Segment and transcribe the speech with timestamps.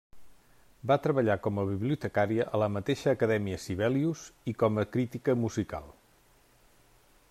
[0.91, 5.91] Va treballar com a bibliotecària a la mateixa Acadèmia Sibelius i com a crítica musical.